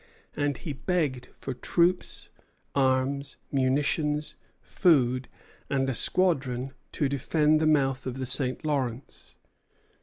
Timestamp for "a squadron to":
5.91-7.07